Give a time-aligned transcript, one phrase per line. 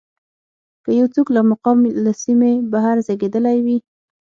[0.83, 3.77] که یو څوک له مقام له سیمې بهر زېږېدلی وي.